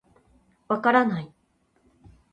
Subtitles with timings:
[0.67, 1.31] 分からない。